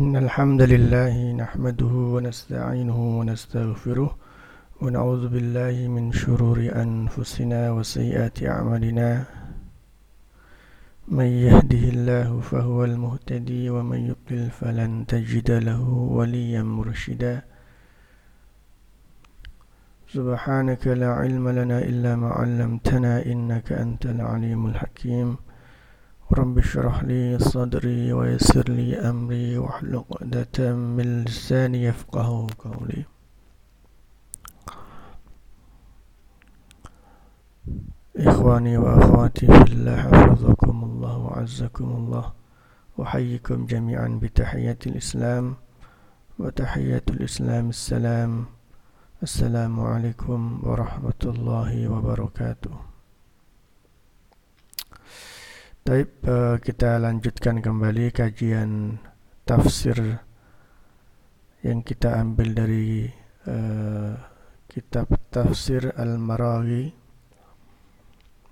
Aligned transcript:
إن 0.00 0.16
الحمد 0.16 0.62
لله 0.62 1.14
نحمده 1.42 1.94
ونستعينه 2.14 2.98
ونستغفره 3.18 4.10
ونعوذ 4.82 5.22
بالله 5.28 5.76
من 5.96 6.04
شرور 6.12 6.58
أنفسنا 6.84 7.60
وسيئات 7.76 8.36
أعمالنا. 8.54 9.10
من 11.08 11.28
يهده 11.46 11.84
الله 11.94 12.28
فهو 12.40 12.78
المهتدي 12.90 13.62
ومن 13.70 14.00
يضلل 14.10 14.50
فلن 14.50 14.92
تجد 15.12 15.50
له 15.68 15.82
وليا 16.16 16.62
مرشدا. 16.62 17.34
سبحانك 20.16 20.84
لا 20.86 21.10
علم 21.20 21.44
لنا 21.48 21.78
إلا 21.90 22.16
ما 22.16 22.30
علمتنا 22.40 23.12
إنك 23.32 23.68
أنت 23.72 24.06
العليم 24.06 24.66
الحكيم. 24.66 25.28
رب 26.32 26.58
اشرح 26.58 27.04
لي 27.04 27.38
صدري 27.38 28.12
ويسر 28.12 28.68
لي 28.68 28.96
أمري 28.96 29.58
واحلل 29.58 29.96
عقدة 29.96 30.74
من 30.74 31.24
لساني 31.24 31.84
يفقه 31.84 32.46
قولي. 32.58 33.04
إخواني 38.16 38.78
وأخواتي 38.78 39.46
في 39.46 39.72
الله 39.72 39.96
حفظكم 39.96 40.84
الله 40.84 41.18
وعزكم 41.18 41.84
الله. 41.84 42.32
أحييكم 43.02 43.66
جميعا 43.66 44.08
بتحية 44.22 44.78
الإسلام 44.86 45.54
وتحية 46.38 47.02
الإسلام 47.10 47.68
السلام. 47.68 48.44
السلام 49.22 49.80
عليكم 49.80 50.60
ورحمة 50.62 51.22
الله 51.24 51.88
وبركاته. 51.88 52.89
Taib, 55.80 56.12
uh, 56.28 56.60
kita 56.60 57.00
lanjutkan 57.00 57.64
kembali 57.64 58.12
kajian 58.12 59.00
tafsir 59.48 60.20
yang 61.64 61.80
kita 61.80 62.20
ambil 62.20 62.52
dari 62.52 63.08
uh, 63.48 64.12
kitab 64.68 65.08
tafsir 65.32 65.88
Al-Marawi 65.96 66.92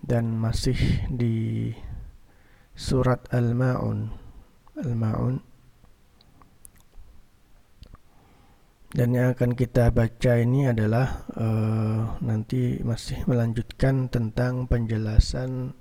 dan 0.00 0.40
masih 0.40 1.04
di 1.12 1.68
surat 2.72 3.28
Al-Ma'un 3.28 4.08
Al-Ma'un. 4.80 5.36
Dan 8.96 9.12
yang 9.12 9.36
akan 9.36 9.52
kita 9.52 9.92
baca 9.92 10.32
ini 10.40 10.72
adalah 10.72 11.28
uh, 11.36 12.16
nanti 12.24 12.80
masih 12.80 13.20
melanjutkan 13.28 14.08
tentang 14.08 14.64
penjelasan 14.64 15.76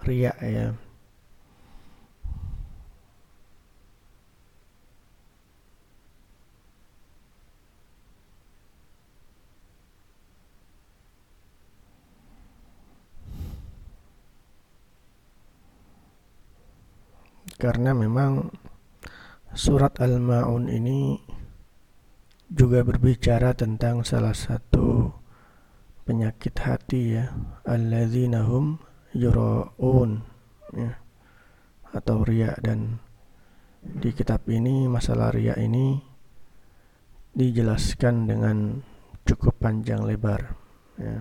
riak 0.00 0.40
ya 0.40 0.72
karena 17.56 17.96
memang 17.96 18.52
surat 19.56 19.96
Al-Maun 19.96 20.68
ini 20.68 21.16
juga 22.52 22.84
berbicara 22.84 23.56
tentang 23.56 24.04
salah 24.04 24.36
satu 24.36 25.10
penyakit 26.06 26.54
hati 26.62 27.18
ya 27.18 27.32
alladzina 27.66 28.46
hum 28.46 28.78
yura'un 29.16 30.20
ya 30.76 30.92
atau 31.96 32.22
riya. 32.22 32.52
Dan 32.60 33.00
di 33.82 34.12
kitab 34.12 34.44
ini 34.52 34.86
masalah 34.86 35.32
riya 35.32 35.56
ini 35.56 35.96
dijelaskan 37.32 38.28
dengan 38.28 38.84
cukup 39.26 39.58
panjang 39.60 40.04
lebar 40.04 40.56
ya 40.96 41.20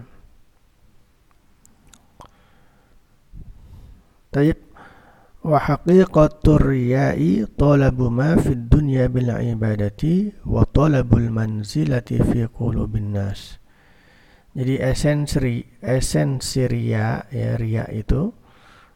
وحقيقة 5.45 6.41
الرياء 6.47 7.21
طلب 7.53 7.97
ما 8.01 8.33
في 8.35 8.51
الدنيا 8.57 9.05
بالعبادة 9.13 10.03
وطلب 10.41 11.09
المنزلة 11.13 12.09
في 12.09 12.49
قلوب 12.49 12.91
الناس 12.95 13.61
jadi 14.57 14.89
esensi 14.89 15.67
esensi 15.83 16.63
ria 16.65 17.27
ya 17.29 17.59
ria 17.61 17.85
itu 17.93 18.31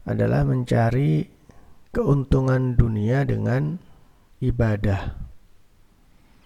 adalah 0.09 0.41
mencari 0.47 1.27
keuntungan 1.93 2.79
dunia 2.79 3.27
dengan 3.27 3.75
ibadah 4.39 5.19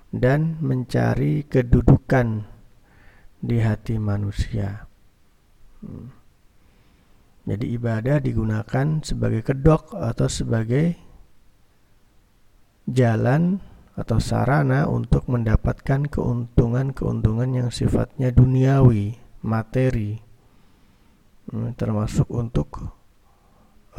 dan 0.10 0.58
mencari 0.66 1.46
kedudukan 1.46 2.42
di 3.38 3.62
hati 3.62 4.02
manusia. 4.02 4.90
Hmm. 5.86 6.23
Jadi 7.44 7.76
ibadah 7.76 8.24
digunakan 8.24 9.04
sebagai 9.04 9.44
kedok 9.44 10.00
atau 10.00 10.32
sebagai 10.32 10.96
jalan 12.88 13.60
atau 14.00 14.18
sarana 14.18 14.88
untuk 14.88 15.28
mendapatkan 15.28 16.08
keuntungan-keuntungan 16.08 17.50
yang 17.52 17.70
sifatnya 17.70 18.32
duniawi, 18.32 19.20
materi, 19.44 20.24
hmm, 21.52 21.76
termasuk 21.76 22.32
untuk 22.32 22.90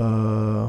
uh, 0.01 0.67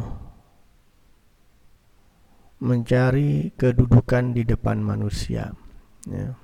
mencari 2.60 3.56
kedudukan 3.56 4.36
di 4.36 4.44
depan 4.44 4.84
manusia. 4.84 5.56
Ya. 6.12 6.36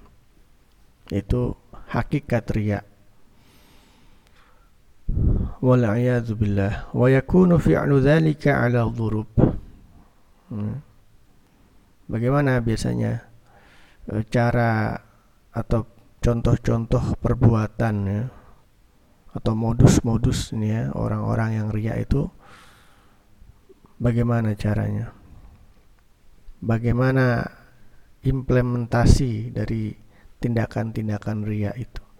Itu 1.11 1.59
hakikat 1.91 2.45
riak 2.55 2.90
Wal'ayyadzubillah 5.61 6.89
wa 6.89 7.05
yakunu 7.05 7.61
fi'lu 7.61 8.01
dzalika 8.01 8.65
'ala 8.65 8.89
dhurub. 8.89 9.29
Hmm. 10.49 10.81
Bagaimana 12.09 12.57
biasanya 12.65 13.21
e, 14.09 14.25
cara 14.25 14.97
atau 15.53 15.85
contoh-contoh 16.17 17.15
perbuatan 17.21 17.95
ya 18.09 18.21
atau 19.31 19.53
modus-modus 19.55 20.51
ini 20.51 20.75
ya 20.75 20.83
orang-orang 20.91 21.49
yang 21.55 21.67
ria 21.69 21.93
itu 21.95 22.25
bagaimana 24.01 24.57
caranya? 24.57 25.13
Bagaimana 26.57 27.45
implementasi 28.25 29.53
dari 29.53 29.93
tindakan-tindakan 30.41 31.45
ria 31.45 31.71
itu? 31.77 32.10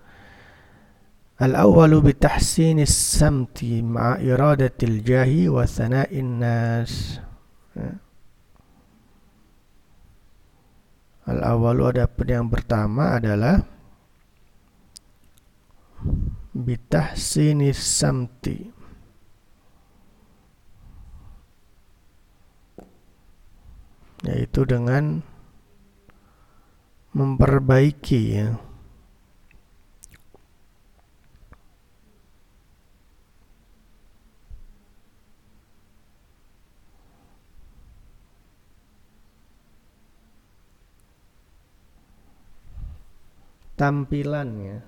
الأول 1.40 2.00
بتحسين 2.00 2.80
السمت 2.80 3.64
مع 3.84 4.16
إرادة 4.16 4.78
الجاه 4.82 5.32
وثناء 5.52 6.10
الناس 6.12 7.20
Al-awwalu 11.26 11.90
adapun 11.90 12.26
yang 12.30 12.46
pertama 12.46 13.18
adalah 13.18 13.66
bitahsini 16.54 17.74
samti 17.74 18.70
yaitu 24.22 24.62
dengan 24.62 25.20
memperbaiki 27.10 28.20
ya 28.38 28.54
tampilannya 43.81 44.85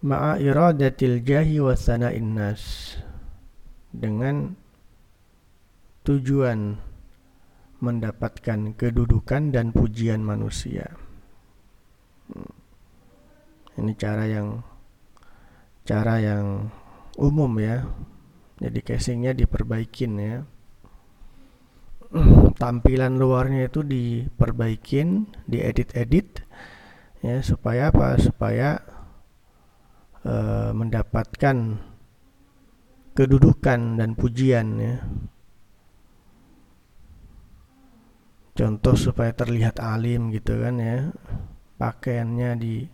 ma'a 0.00 0.40
iradatil 0.40 1.20
jahi 1.20 1.60
wa 1.60 1.76
sana'in 1.76 2.32
nas. 2.32 2.96
Dengan 3.92 4.56
tujuan 6.08 6.80
mendapatkan 7.84 8.72
kedudukan 8.80 9.52
dan 9.52 9.76
pujian 9.76 10.24
manusia. 10.24 10.88
Hmm. 12.32 12.48
ini 13.76 13.92
cara 13.92 14.24
yang 14.24 14.64
cara 15.84 16.16
yang 16.16 16.72
umum 17.20 17.52
ya. 17.60 17.84
Jadi 18.56 18.78
casingnya 18.80 19.36
diperbaikin 19.36 20.12
ya 20.16 20.46
tampilan 22.62 23.18
luarnya 23.18 23.66
itu 23.66 23.82
diperbaikin, 23.82 25.26
diedit-edit 25.50 26.46
ya 27.18 27.42
supaya 27.42 27.90
apa? 27.90 28.14
Supaya 28.22 28.78
e, 30.22 30.34
mendapatkan 30.70 31.82
kedudukan 33.18 33.98
dan 33.98 34.14
pujian 34.14 34.78
ya. 34.78 35.02
Contoh 38.54 38.94
supaya 38.94 39.34
terlihat 39.34 39.82
alim 39.82 40.30
gitu 40.30 40.62
kan 40.62 40.78
ya. 40.78 41.10
Pakaiannya 41.82 42.50
di 42.62 42.86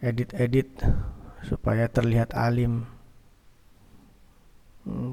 edit-edit 0.00 0.80
supaya 1.44 1.84
terlihat 1.84 2.32
alim. 2.32 2.88
Hmm. 4.88 5.12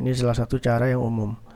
Ini 0.00 0.16
salah 0.16 0.38
satu 0.38 0.56
cara 0.56 0.88
yang 0.88 1.04
umum. 1.04 1.47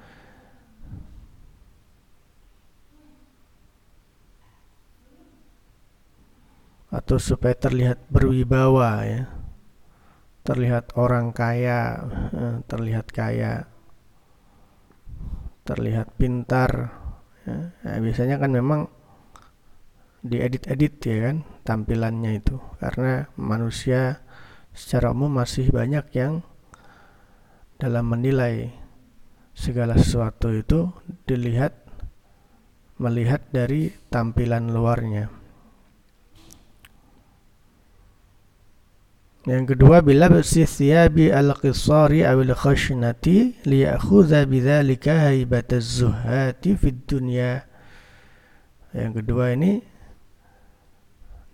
Atau 6.93 7.17
supaya 7.17 7.57
terlihat 7.57 8.05
berwibawa 8.13 9.09
ya. 9.09 9.25
Terlihat 10.45 10.93
orang 11.01 11.33
kaya, 11.33 12.05
eh, 12.37 12.57
terlihat 12.69 13.09
kaya 13.11 13.73
terlihat 15.63 16.19
pintar 16.19 16.91
ya. 17.47 17.71
Nah, 17.87 17.99
biasanya 18.03 18.37
kan 18.39 18.51
memang 18.51 18.81
diedit-edit 20.23 20.95
ya 21.03 21.17
kan 21.31 21.37
tampilannya 21.67 22.39
itu 22.39 22.59
karena 22.79 23.27
manusia 23.35 24.23
secara 24.71 25.11
umum 25.11 25.43
masih 25.43 25.75
banyak 25.75 26.07
yang 26.15 26.47
dalam 27.83 28.07
menilai 28.07 28.71
segala 29.51 29.99
sesuatu 29.99 30.55
itu 30.55 30.95
dilihat 31.27 31.75
melihat 33.03 33.43
dari 33.51 33.91
tampilan 34.15 34.71
luarnya 34.71 35.27
Yang 39.43 39.75
kedua 39.75 40.07
bila 40.07 40.31
thiyabi 40.39 41.35
al-qisari 41.35 42.23
awil 42.23 42.55
khashnati 42.55 43.59
liya'khudha 43.67 44.47
bidzalika 44.47 45.27
haibat 45.27 45.75
az-zuhati 45.75 46.79
fid 46.79 47.11
dunya. 47.11 47.67
Yang 48.95 49.13
kedua 49.19 49.51
ini 49.59 49.83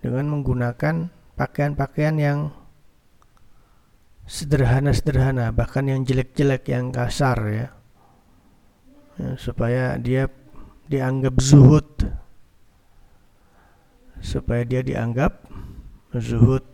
dengan 0.05 0.37
menggunakan 0.37 1.09
pakaian-pakaian 1.33 2.15
yang 2.21 2.39
sederhana-sederhana, 4.29 5.49
bahkan 5.49 5.89
yang 5.89 6.05
jelek-jelek, 6.05 6.69
yang 6.69 6.93
kasar 6.93 7.41
ya. 7.49 7.67
ya. 9.17 9.29
Supaya 9.41 9.97
dia 9.97 10.29
dianggap 10.85 11.41
zuhud. 11.41 11.89
Supaya 14.21 14.61
dia 14.61 14.85
dianggap 14.85 15.41
zuhud. 16.13 16.69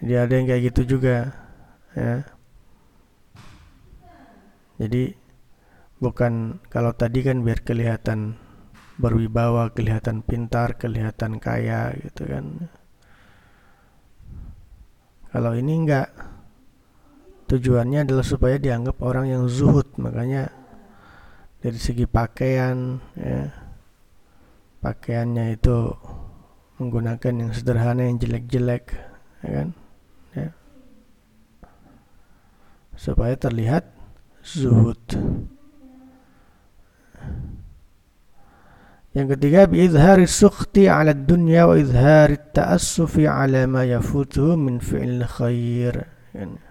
Jadi 0.00 0.14
ada 0.16 0.32
yang 0.32 0.46
kayak 0.48 0.62
gitu 0.72 0.96
juga 0.96 1.28
ya. 1.92 2.24
Jadi 4.80 5.12
bukan 6.00 6.56
kalau 6.72 6.96
tadi 6.96 7.20
kan 7.20 7.44
biar 7.44 7.60
kelihatan 7.60 8.40
berwibawa, 8.96 9.68
kelihatan 9.76 10.24
pintar, 10.24 10.80
kelihatan 10.80 11.36
kaya 11.36 11.92
gitu 12.00 12.24
kan. 12.24 12.72
Kalau 15.30 15.52
ini 15.52 15.84
enggak 15.84 16.08
tujuannya 17.52 18.08
adalah 18.08 18.24
supaya 18.24 18.56
dianggap 18.56 18.96
orang 19.04 19.28
yang 19.28 19.44
zuhud, 19.52 19.86
makanya 20.00 20.48
dari 21.60 21.76
segi 21.76 22.08
pakaian 22.08 22.96
ya 23.20 23.52
pakaiannya 24.80 25.60
itu 25.60 25.92
menggunakan 26.80 27.32
yang 27.36 27.50
sederhana 27.52 28.08
yang 28.08 28.16
jelek-jelek 28.16 28.96
ya 29.44 29.50
kan 29.52 29.68
ya. 30.32 30.48
supaya 32.96 33.36
terlihat 33.36 33.84
zuhud 34.40 34.96
yang 39.12 39.28
ketiga 39.28 39.68
biizhari 39.68 40.24
sukhti 40.24 40.88
ala 40.88 41.12
dunya 41.12 41.68
wa 41.68 41.76
izhari 41.76 42.40
ta'assufi 42.40 43.28
ala 43.28 43.68
ma 43.68 43.84
yafutuhu 43.84 44.56
min 44.56 44.80
fi'il 44.80 45.28
khair 45.28 46.08
yani. 46.32 46.69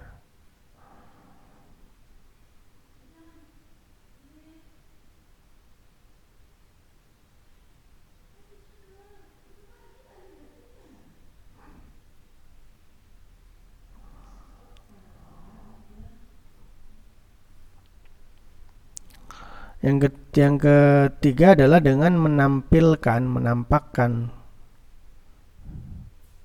Yang, 19.79 19.97
ke, 20.03 20.09
yang 20.43 20.55
ketiga 20.59 21.55
adalah 21.55 21.79
dengan 21.79 22.19
menampilkan, 22.19 23.23
menampakkan 23.23 24.27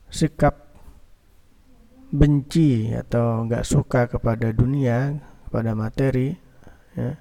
sikap 0.06 0.70
benci 2.14 2.94
atau 2.94 3.42
nggak 3.42 3.66
suka 3.66 4.06
kepada 4.06 4.54
dunia, 4.54 5.18
kepada 5.50 5.74
materi, 5.74 6.30
ya, 6.94 7.18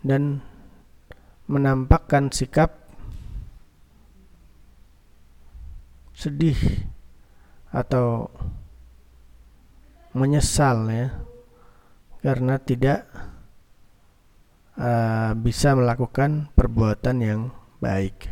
dan 0.00 0.40
menampakkan 1.44 2.32
sikap 2.32 2.72
sedih 6.16 6.56
atau 7.68 8.32
menyesal 10.16 10.88
ya. 10.88 11.08
Karena 12.24 12.56
tidak 12.56 13.04
uh, 14.78 15.32
bisa 15.38 15.74
melakukan 15.74 16.50
perbuatan 16.54 17.16
yang 17.20 17.40
baik. 17.82 18.30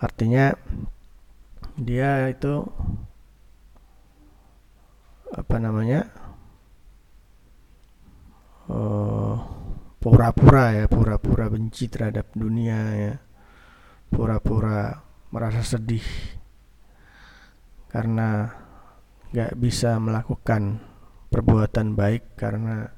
Artinya 0.00 0.56
dia 1.80 2.28
itu 2.28 2.64
apa 5.30 5.56
namanya 5.62 6.10
pura 10.00 10.32
pura-pura 10.32 10.64
ya 10.74 10.84
pura-pura 10.86 11.46
benci 11.50 11.90
terhadap 11.90 12.32
dunia 12.32 12.78
ya 12.96 13.14
pura-pura 14.10 15.02
merasa 15.30 15.62
sedih 15.62 16.04
karena 17.90 18.50
nggak 19.30 19.54
bisa 19.58 19.98
melakukan 19.98 20.82
perbuatan 21.30 21.94
baik 21.94 22.34
karena 22.34 22.90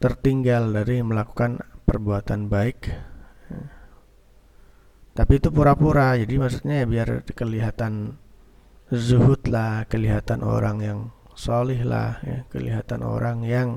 tertinggal 0.00 0.72
dari 0.72 1.04
melakukan 1.04 1.60
perbuatan 1.84 2.48
baik. 2.48 2.88
Tapi 5.12 5.32
itu 5.36 5.52
pura-pura 5.52 6.16
jadi 6.16 6.40
maksudnya 6.40 6.82
ya 6.82 6.86
biar 6.88 7.08
kelihatan 7.36 8.16
zuhud 8.88 9.44
lah 9.52 9.84
kelihatan 9.86 10.40
orang 10.40 10.80
yang 10.80 10.98
solih 11.36 11.84
lah 11.84 12.18
ya, 12.24 12.48
kelihatan 12.48 13.04
orang 13.04 13.44
yang 13.44 13.68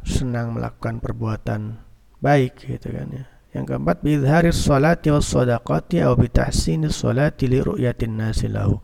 senang 0.00 0.56
melakukan 0.56 0.98
perbuatan 1.04 1.76
baik 2.24 2.64
gitu 2.64 2.88
kan 2.88 3.08
ya. 3.12 3.24
Yang 3.50 3.64
keempat 3.74 3.96
bidharis 4.00 4.62
salati 4.62 5.10
was 5.10 5.26
sadaqati 5.26 6.00
atau 6.00 6.14
bitahsinis 6.14 7.02
salati 7.02 7.50
li 7.50 7.58
ru'yatin 7.58 8.14
nasi 8.14 8.46
lahu. 8.46 8.78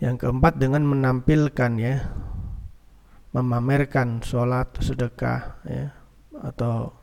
Yang 0.00 0.24
keempat 0.26 0.56
dengan 0.56 0.88
menampilkan 0.88 1.72
ya 1.78 2.10
memamerkan 3.34 4.22
sholat 4.22 4.70
sedekah 4.78 5.58
ya 5.66 5.90
atau 6.38 6.94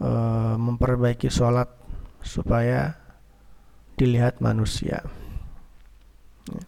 e, 0.00 0.10
memperbaiki 0.56 1.28
sholat 1.28 1.68
supaya 2.24 2.96
dilihat 4.00 4.40
manusia 4.40 5.04
ya. 6.48 6.64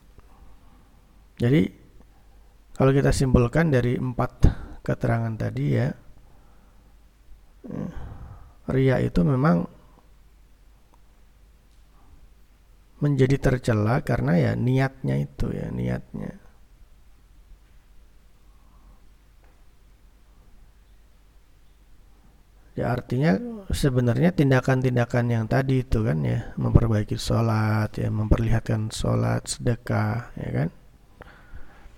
jadi 1.40 1.72
kalau 2.76 2.92
kita 2.92 3.08
simpulkan 3.08 3.72
dari 3.72 3.96
empat 3.96 4.52
keterangan 4.84 5.32
tadi 5.40 5.64
ya, 5.72 5.88
ya 7.64 7.88
ria 8.68 9.00
itu 9.00 9.24
memang 9.24 9.64
menjadi 13.00 13.36
tercela 13.40 14.04
karena 14.04 14.36
ya 14.36 14.52
niatnya 14.52 15.16
itu 15.20 15.52
ya 15.52 15.72
niatnya 15.72 16.45
Ya 22.76 22.92
artinya 22.92 23.40
sebenarnya 23.72 24.36
tindakan-tindakan 24.36 25.32
yang 25.32 25.44
tadi 25.48 25.80
itu 25.80 26.04
kan 26.04 26.20
ya 26.20 26.52
memperbaiki 26.60 27.16
sholat 27.16 27.96
ya 27.96 28.12
memperlihatkan 28.12 28.92
sholat 28.92 29.48
sedekah 29.48 30.28
ya 30.36 30.50
kan? 30.52 30.68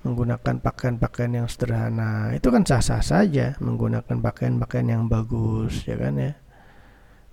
Menggunakan 0.07 0.63
pakaian-pakaian 0.63 1.43
yang 1.43 1.49
sederhana. 1.51 2.31
Itu 2.31 2.55
kan 2.55 2.63
sah-sah 2.63 3.03
saja 3.03 3.59
menggunakan 3.59 4.23
pakaian-pakaian 4.23 4.87
yang 4.95 5.05
bagus 5.11 5.83
ya 5.83 5.99
kan 5.99 6.15
ya? 6.15 6.39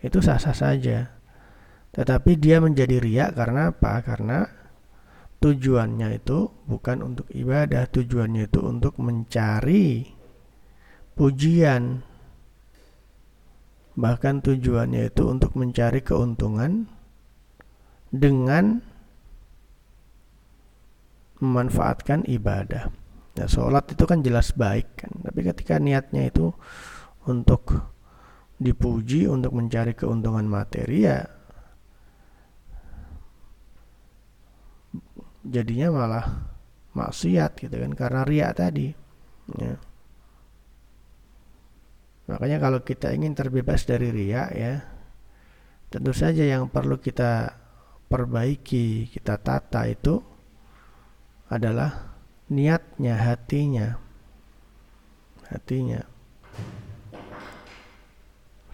Itu 0.01 0.25
sah-sah 0.25 0.57
saja. 0.57 1.13
Tetapi 1.93 2.41
dia 2.41 2.57
menjadi 2.57 2.97
riak 2.97 3.37
karena 3.37 3.69
apa? 3.69 4.01
Karena 4.01 4.41
tujuannya 5.37 6.17
itu 6.17 6.49
bukan 6.65 7.05
untuk 7.05 7.29
ibadah 7.29 7.85
tujuannya 7.93 8.49
itu 8.49 8.59
untuk 8.65 8.97
mencari 8.97 10.09
pujian 11.13 12.01
bahkan 13.95 14.43
tujuannya 14.43 15.11
itu 15.11 15.23
untuk 15.27 15.55
mencari 15.55 16.03
keuntungan 16.03 16.87
dengan 18.11 18.83
memanfaatkan 21.39 22.27
ibadah. 22.27 22.91
Nah, 23.35 23.47
sholat 23.51 23.91
itu 23.91 24.03
kan 24.07 24.23
jelas 24.23 24.55
baik 24.55 24.95
kan, 24.95 25.11
tapi 25.19 25.43
ketika 25.43 25.75
niatnya 25.75 26.31
itu 26.31 26.55
untuk 27.27 27.91
dipuji, 28.55 29.27
untuk 29.27 29.51
mencari 29.51 29.91
keuntungan 29.91 30.47
materi 30.47 31.03
ya 31.03 31.27
jadinya 35.45 35.93
malah 35.93 36.25
maksiat 36.97 37.61
gitu 37.61 37.75
kan 37.77 37.91
karena 37.93 38.21
riak 38.25 38.51
tadi. 38.57 38.89
Ya. 39.61 39.77
Makanya 42.45 42.61
kalau 42.61 42.85
kita 42.85 43.09
ingin 43.09 43.33
terbebas 43.33 43.89
dari 43.89 44.13
riak 44.13 44.53
ya, 44.53 44.85
tentu 45.89 46.13
saja 46.13 46.45
yang 46.45 46.69
perlu 46.69 47.01
kita 47.01 47.57
perbaiki, 48.05 49.09
kita 49.09 49.41
tata 49.41 49.89
itu 49.89 50.21
adalah 51.49 52.13
niatnya, 52.53 53.17
hatinya. 53.17 53.97
Hatinya. 55.49 56.05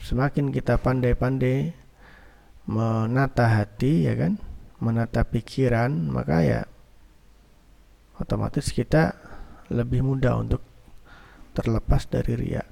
Semakin 0.03 0.51
kita 0.51 0.75
pandai-pandai 0.75 1.71
menata 2.67 3.55
hati 3.55 4.03
ya 4.03 4.19
kan, 4.19 4.35
menata 4.83 5.23
pikiran, 5.23 6.11
maka 6.11 6.43
ya 6.43 6.61
otomatis 8.19 8.67
kita 8.75 9.15
lebih 9.71 10.03
mudah 10.03 10.43
untuk 10.43 10.59
terlepas 11.55 12.11
dari 12.11 12.35
riak. 12.35 12.70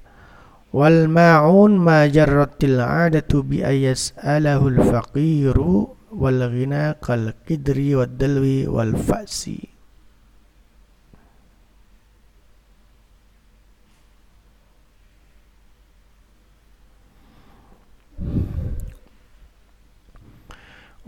Wal 0.69 1.09
ma'un 1.09 1.81
ma 1.81 2.05
jarratil 2.05 2.77
'adatu 2.77 3.41
bi 3.41 3.65
ayas'alahu 3.65 4.69
al-faqiru 4.77 5.73
wal 6.13 6.41
ghina 6.53 6.93
kal 7.01 7.33
qidri 7.45 7.97
wad 7.97 8.21
dalwi 8.21 8.69
wal 8.69 8.93
fa'si. 8.93 9.79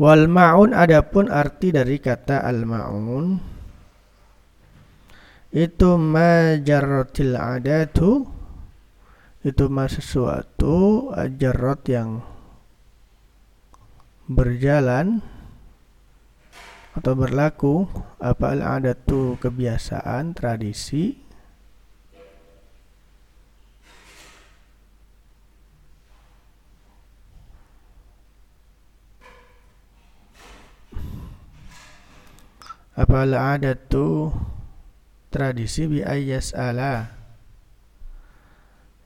Wal 0.01 0.25
ma'un 0.25 0.74
adapun 0.74 1.30
arti 1.30 1.70
dari 1.70 2.01
kata 2.01 2.41
al 2.41 2.65
ma'un 2.65 3.38
itu 5.53 5.89
majarratil 6.00 7.38
adatu 7.38 8.40
itu 9.41 9.65
mah 9.74 9.89
sesuatu 9.89 11.10
ajarot 11.17 11.81
yang 11.89 12.21
berjalan 14.29 15.25
atau 16.93 17.13
berlaku. 17.17 17.89
Apa 18.21 18.53
ada 18.53 18.93
tuh 18.93 19.41
kebiasaan 19.41 20.38
tradisi? 20.38 21.17
Apa 32.93 33.25
ada 33.25 33.74
tuh 33.74 34.29
tradisi 35.33 35.89
bi 35.89 36.05
ayas 36.05 36.53
ala 36.53 37.21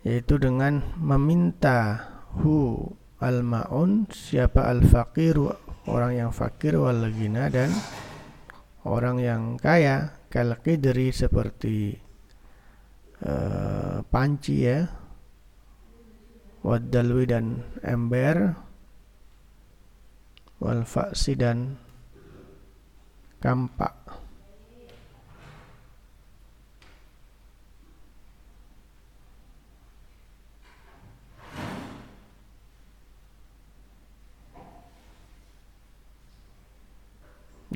yaitu 0.06 0.38
dengan 0.38 0.86
meminta 1.02 1.98
hu 2.38 2.86
al 3.18 3.42
maun 3.42 4.06
siapa 4.14 4.70
al 4.70 4.86
fakir 4.86 5.34
orang 5.90 6.14
yang 6.14 6.30
fakir 6.30 6.78
wal 6.78 7.10
gina 7.10 7.50
dan 7.50 7.74
orang 8.86 9.18
yang 9.18 9.42
kaya 9.58 10.14
kal 10.30 10.54
qidri 10.62 11.10
seperti 11.10 11.98
uh, 13.26 14.06
panci 14.06 14.70
ya 14.70 14.86
wadalwi 16.62 17.26
dan 17.26 17.66
ember 17.82 18.54
wal 20.62 20.86
faksi 20.86 21.34
dan 21.34 21.82
kampak 23.42 24.25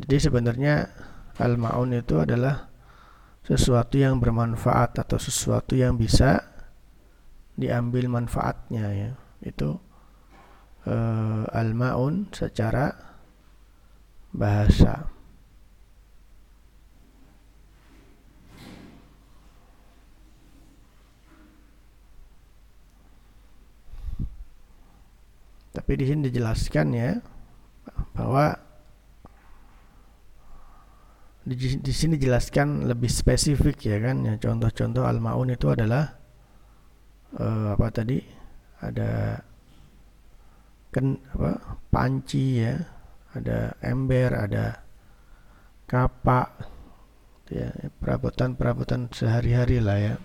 Jadi 0.09 0.25
sebenarnya 0.25 0.89
al-ma'un 1.37 1.93
itu 1.93 2.17
adalah 2.17 2.65
sesuatu 3.45 3.93
yang 3.93 4.17
bermanfaat 4.17 4.97
atau 4.97 5.21
sesuatu 5.21 5.77
yang 5.77 6.01
bisa 6.01 6.49
diambil 7.53 8.09
manfaatnya 8.09 8.89
ya. 8.89 9.11
Itu 9.45 9.77
uh, 10.89 11.45
al-ma'un 11.53 12.25
secara 12.33 12.89
bahasa. 14.33 15.13
Tapi 25.69 25.91
di 26.01 26.05
sini 26.09 26.33
dijelaskan 26.33 26.87
ya 26.97 27.21
bahwa 28.17 28.68
di, 31.49 31.81
di 31.81 31.93
sini 31.93 32.15
jelaskan 32.21 32.85
lebih 32.85 33.09
spesifik 33.09 33.81
ya 33.81 33.97
kan 33.97 34.21
ya 34.21 34.37
contoh-contoh 34.37 35.01
al-maun 35.01 35.49
itu 35.49 35.73
adalah 35.73 36.13
uh, 37.37 37.73
apa 37.73 37.87
tadi? 37.89 38.21
Ada 38.79 39.41
ken 40.93 41.17
apa 41.35 41.81
panci 41.93 42.63
ya 42.63 42.73
ada 43.37 43.77
ember 43.85 44.33
ada 44.33 44.81
kapak 45.85 46.49
ya 47.49 47.69
perabotan-perabotan 47.97 49.09
sehari-hari 49.09 49.81
lah 49.81 49.97
ya. 49.97 50.15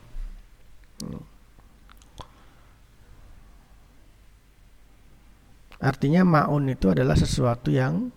Artinya 5.85 6.25
maun 6.25 6.69
itu 6.73 6.89
adalah 6.89 7.13
sesuatu 7.13 7.69
yang 7.69 8.09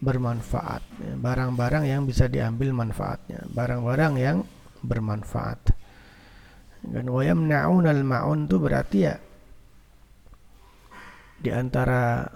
bermanfaat. 0.00 0.82
Barang-barang 1.20 1.84
yang 1.86 2.08
bisa 2.08 2.26
diambil 2.26 2.72
manfaatnya. 2.72 3.44
Barang-barang 3.52 4.14
yang 4.16 4.42
bermanfaat. 4.80 5.76
Dan 6.80 7.12
wayamna'un 7.12 7.84
al-ma'un 7.84 8.48
itu 8.48 8.56
berarti 8.56 8.98
ya 9.04 9.16
di 11.40 11.48
antara 11.48 12.28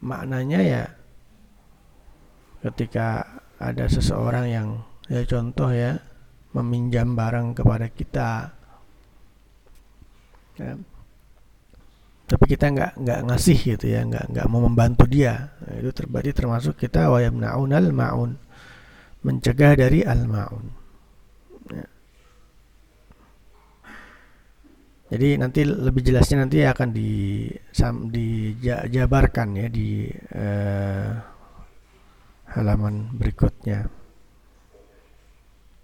maknanya 0.00 0.60
ya 0.64 0.84
ketika 2.64 3.20
ada 3.60 3.84
seseorang 3.84 4.46
yang 4.48 4.68
ya 5.12 5.22
contoh 5.28 5.68
ya 5.68 6.00
meminjam 6.56 7.12
barang 7.12 7.52
kepada 7.52 7.92
kita 7.92 8.30
ya, 10.56 10.72
tapi 12.32 12.44
kita 12.48 12.72
nggak 12.72 12.92
nggak 12.96 13.20
ngasih 13.28 13.58
gitu 13.76 13.92
ya 13.92 14.08
nggak 14.08 14.32
nggak 14.32 14.46
mau 14.48 14.64
membantu 14.64 15.04
dia. 15.04 15.52
Nah, 15.60 15.76
itu 15.76 15.92
terbagi 15.92 16.32
termasuk 16.32 16.80
kita 16.80 17.12
wayam 17.12 17.36
naun 17.36 17.76
al 17.76 17.92
maun 17.92 18.40
mencegah 19.22 19.76
dari 19.76 20.00
al 20.02 20.24
maun 20.26 20.64
ya. 21.70 21.86
jadi 25.14 25.28
nanti 25.38 25.60
lebih 25.62 26.02
jelasnya 26.02 26.42
nanti 26.42 26.64
akan 26.66 26.88
di 26.90 27.10
sam, 27.70 28.10
dijabarkan 28.10 29.48
ya 29.62 29.66
di 29.70 30.10
eh, 30.10 31.10
halaman 32.56 33.14
berikutnya 33.14 33.86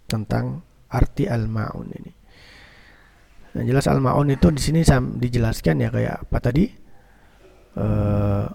tentang 0.09 0.65
arti 0.89 1.29
al 1.29 1.45
maun 1.45 1.87
ini 1.93 2.18
Nah, 3.49 3.63
jelas 3.65 3.89
al-maun 3.89 4.29
itu 4.29 4.47
di 4.53 4.61
sini 4.61 4.85
dijelaskan 5.17 5.81
ya 5.81 5.89
kayak 5.89 6.15
apa 6.29 6.37
tadi? 6.37 6.65
Uh, 7.79 8.45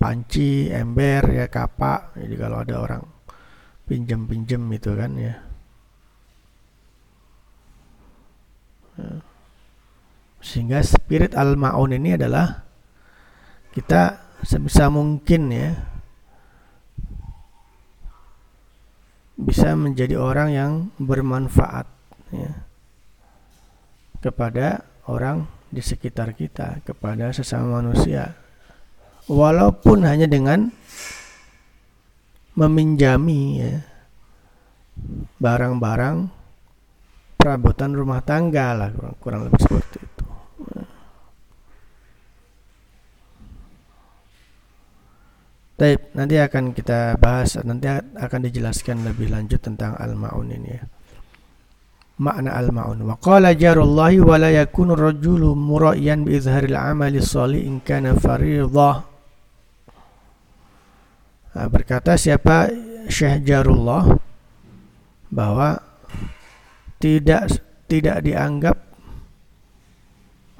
panci, 0.00 0.68
ember, 0.70 1.22
ya 1.30 1.46
kapak. 1.46 2.18
Jadi 2.18 2.34
kalau 2.34 2.58
ada 2.60 2.74
orang 2.82 3.02
pinjam-pinjam 3.86 4.62
itu 4.72 4.90
kan 4.96 5.12
ya. 5.14 5.34
Sehingga 10.44 10.84
spirit 10.84 11.34
al-maun 11.34 11.96
ini 11.96 12.14
adalah 12.14 12.62
kita 13.74 14.22
sebisa 14.44 14.86
mungkin 14.92 15.50
ya 15.50 15.72
bisa 19.34 19.74
menjadi 19.74 20.14
orang 20.14 20.48
yang 20.54 20.72
bermanfaat 21.02 21.90
ya, 22.30 22.54
kepada 24.24 24.80
orang 25.04 25.44
di 25.68 25.84
sekitar 25.84 26.32
kita, 26.32 26.80
kepada 26.80 27.28
sesama 27.36 27.84
manusia. 27.84 28.32
Walaupun 29.28 30.08
hanya 30.08 30.24
dengan 30.24 30.72
meminjami 32.56 33.40
ya, 33.60 33.84
barang-barang 35.36 36.32
perabotan 37.36 37.92
rumah 37.92 38.24
tangga 38.24 38.72
lah 38.72 38.88
kurang, 38.96 39.16
kurang 39.20 39.40
lebih 39.44 39.60
seperti 39.60 39.98
itu. 40.00 40.24
Baik, 45.74 46.00
nanti 46.14 46.38
akan 46.38 46.70
kita 46.70 47.18
bahas, 47.18 47.58
nanti 47.60 47.90
akan 47.90 48.40
dijelaskan 48.46 49.04
lebih 49.04 49.28
lanjut 49.28 49.58
tentang 49.58 49.98
al-ma'un 49.98 50.48
ini 50.54 50.70
ya. 50.70 50.86
Makna 52.14 52.54
al-ma'un. 52.54 53.02
Wa 53.02 53.18
qala 53.18 53.58
jarullahi 53.58 54.22
wa 54.22 54.38
la 54.38 54.54
yakunu 54.54 54.94
rajulu 54.94 55.58
mura'yan 55.58 56.22
bi 56.22 56.38
izharil 56.38 56.78
amali 56.78 57.18
shalih 57.18 57.66
in 57.66 57.82
kana 57.82 58.14
fariidhah. 58.14 58.96
Nah, 61.54 61.66
berkata 61.70 62.14
siapa 62.14 62.70
Syekh 63.06 63.46
Jarullah 63.46 64.14
bahwa 65.30 65.78
tidak 67.02 67.50
tidak 67.90 68.22
dianggap 68.22 68.76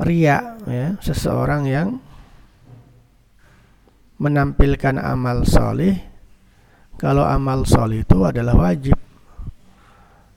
ria 0.02 0.58
ya 0.66 0.98
seseorang 0.98 1.62
yang 1.70 1.88
menampilkan 4.18 4.98
amal 4.98 5.46
soleh 5.46 5.98
kalau 6.98 7.26
amal 7.26 7.66
soleh 7.66 8.02
itu 8.02 8.18
adalah 8.22 8.54
wajib 8.54 8.98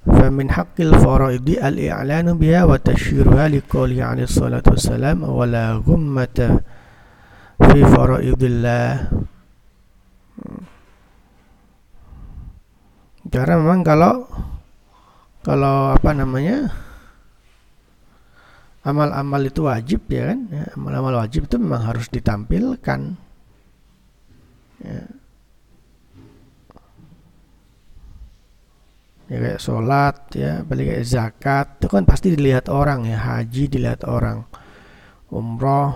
فمن 0.07 0.51
حق 0.51 0.77
الفرائض 0.81 1.49
الإعلان 1.49 2.27
بها 2.39 2.65
وتشهيرها 2.65 3.49
لقوله 3.49 3.99
عليه 4.05 4.27
الصلاة 4.27 4.67
والسلام 4.67 5.23
ولا 5.23 5.79
غمة 5.79 6.39
في 7.63 7.79
فرائض 7.87 8.41
الله 8.43 8.91
karena 13.33 13.55
memang 13.57 13.81
kalau 13.87 14.27
kalau 15.47 15.95
apa 15.95 16.11
namanya 16.13 16.69
amal-amal 18.83 19.41
itu 19.47 19.63
wajib 19.65 20.05
ya 20.11 20.35
kan 20.35 20.41
ya, 20.51 20.65
amal-amal 20.75 21.23
wajib 21.23 21.47
itu 21.47 21.57
memang 21.57 21.87
harus 21.87 22.11
ditampilkan 22.11 23.15
ya. 24.83 25.01
Ya 29.28 29.38
kayak 29.44 29.60
sholat 29.60 30.16
ya 30.36 30.64
balik 30.64 30.86
kayak 30.92 31.08
zakat. 31.08 31.68
Itu 31.80 31.88
kan 31.92 32.04
pasti 32.08 32.34
dilihat 32.36 32.72
orang 32.72 33.08
ya. 33.08 33.20
Haji 33.20 33.64
dilihat 33.68 34.08
orang. 34.08 34.48
Umroh 35.32 35.92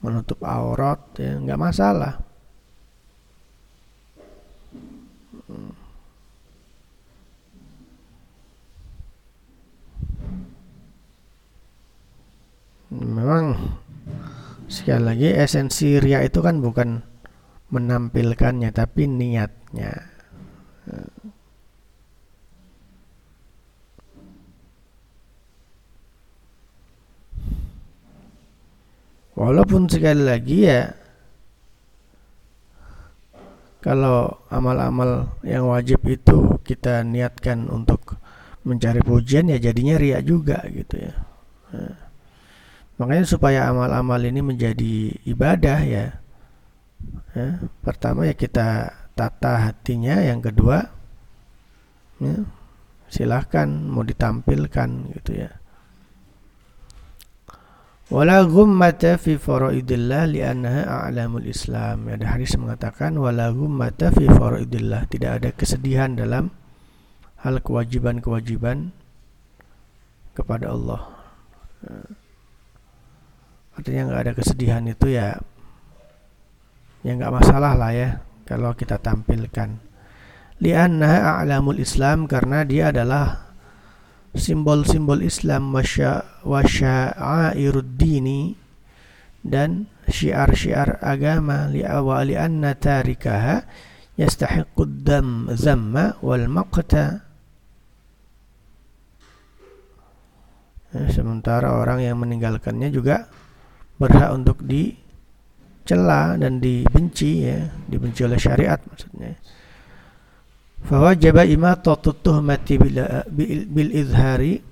menutup 0.00 0.40
aurat 0.46 1.00
ya 1.18 1.36
nggak 1.36 1.60
masalah. 1.60 2.14
Memang 12.90 13.54
sekali 14.66 15.02
lagi 15.02 15.28
esensi 15.30 16.02
ria 16.02 16.26
itu 16.26 16.42
kan 16.42 16.58
bukan 16.58 17.02
menampilkannya 17.70 18.74
tapi 18.74 19.06
niatnya 19.06 19.94
walaupun 29.40 29.88
sekali 29.88 30.20
lagi 30.20 30.68
ya 30.68 30.92
kalau 33.80 34.44
amal-amal 34.52 35.40
yang 35.40 35.64
wajib 35.64 36.04
itu 36.04 36.60
kita 36.60 37.00
niatkan 37.00 37.64
untuk 37.72 38.20
mencari 38.68 39.00
pujian 39.00 39.48
ya 39.48 39.56
jadinya 39.56 39.96
ria 39.96 40.20
juga 40.20 40.60
gitu 40.68 41.00
ya. 41.00 41.16
Nah, 41.72 41.96
makanya 43.00 43.24
supaya 43.24 43.72
amal-amal 43.72 44.20
ini 44.20 44.44
menjadi 44.44 45.16
ibadah 45.24 45.80
ya 45.88 46.20
ya, 47.32 47.48
pertama 47.80 48.28
ya 48.28 48.36
kita 48.36 48.92
tata 49.16 49.72
hatinya 49.72 50.20
yang 50.20 50.44
kedua 50.44 50.84
ya, 52.20 52.36
silahkan 53.08 53.72
mau 53.88 54.04
ditampilkan 54.04 55.16
gitu 55.16 55.40
ya 55.40 55.59
wala 58.10 58.42
ghummata 58.42 59.14
fi 59.16 59.38
faraidillah 59.38 60.26
li'annaha 60.26 61.06
a'lamul 61.06 61.46
islam. 61.46 62.10
Ada 62.10 62.36
hadis 62.36 62.58
mengatakan 62.58 63.14
wala 63.14 63.54
ghummata 63.54 64.10
fi 64.10 64.26
faraidillah. 64.26 65.06
Tidak 65.06 65.30
ada 65.30 65.50
kesedihan 65.54 66.18
dalam 66.18 66.50
hal 67.40 67.62
kewajiban-kewajiban 67.62 68.90
kepada 70.34 70.74
Allah. 70.74 71.02
Ya. 71.80 71.96
artinya 73.80 74.12
nggak 74.12 74.22
ada 74.28 74.32
kesedihan 74.36 74.84
itu 74.84 75.16
ya 75.16 75.40
ya 77.00 77.16
nggak 77.16 77.32
masalah 77.32 77.72
lah 77.72 77.96
ya 77.96 78.20
kalau 78.44 78.74
kita 78.74 78.98
tampilkan. 79.00 79.80
Lianna 80.60 81.40
a'lamul 81.40 81.80
Islam 81.80 82.28
karena 82.28 82.68
dia 82.68 82.92
adalah 82.92 83.49
simbol-simbol 84.36 85.22
Islam 85.24 85.74
wa 85.74 86.60
sya'airuddini 86.62 88.54
dan 89.40 89.88
syiar-syiar 90.06 91.00
agama 91.00 91.66
li'awa 91.72 92.22
li'anna 92.26 92.76
tarikaha 92.76 93.64
yastahiqqud 94.20 95.02
dam 95.02 95.48
zamma 95.56 96.20
wal 96.20 96.46
maqta 96.46 97.24
sementara 101.14 101.78
orang 101.78 102.02
yang 102.02 102.18
meninggalkannya 102.18 102.90
juga 102.90 103.30
berhak 103.96 104.34
untuk 104.34 104.58
di 104.66 105.00
dicela 105.90 106.38
dan 106.38 106.62
dibenci 106.62 107.50
ya, 107.50 107.66
dibenci 107.90 108.22
oleh 108.22 108.38
syariat 108.38 108.78
maksudnya. 108.86 109.34
Fawajaba 110.80 111.44
imatatu 111.44 112.16
tuhmati 112.16 112.74
bil, 112.80 113.90
izhari 113.92 114.64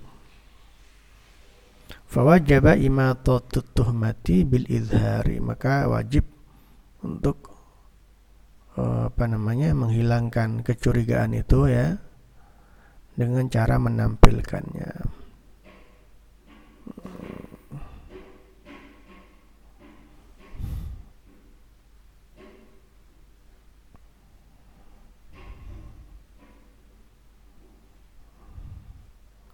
Fawajaba 2.08 2.74
imatatu 2.80 3.60
tuhmati 3.76 4.42
bil 4.48 4.64
izhari 4.66 5.38
Maka 5.38 5.86
wajib 5.86 6.24
untuk 7.04 7.54
uh, 8.78 9.10
apa 9.10 9.24
namanya 9.26 9.74
menghilangkan 9.74 10.66
kecurigaan 10.66 11.34
itu 11.34 11.70
ya 11.70 11.98
dengan 13.18 13.50
cara 13.50 13.82
menampilkannya. 13.82 14.90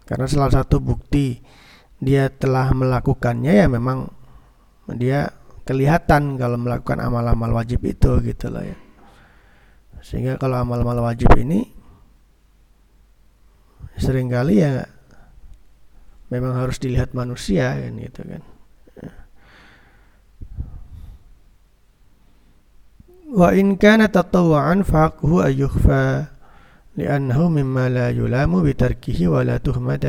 Karena 0.05 0.29
salah 0.29 0.53
satu 0.53 0.77
bukti 0.77 1.41
dia 1.97 2.29
telah 2.29 2.69
melakukannya 2.71 3.65
ya 3.65 3.65
memang 3.65 4.05
dia 4.93 5.33
kelihatan 5.65 6.37
kalau 6.37 6.61
melakukan 6.61 7.01
amal-amal 7.01 7.57
wajib 7.57 7.81
itu 7.81 8.21
gitu 8.21 8.53
loh 8.53 8.61
ya. 8.61 8.77
Sehingga 10.05 10.37
kalau 10.37 10.61
amal-amal 10.61 11.01
wajib 11.01 11.33
ini 11.33 11.65
sering 13.97 14.29
kali 14.29 14.61
ya 14.61 14.85
memang 16.29 16.53
harus 16.53 16.77
dilihat 16.77 17.17
manusia 17.17 17.73
kan 17.73 17.93
gitu 17.97 18.21
kan. 18.21 18.43
Wa 23.35 23.49
in 23.57 23.75
kana 23.81 24.05
tatawwa'an 24.05 24.85
ayyukhfa 24.85 26.34
li'annahu 26.95 27.51
mimma 27.51 27.91
la 27.91 28.07
yulamu 28.11 28.63
bitarkihi 28.63 29.27
wa 29.27 29.43
la 29.43 29.59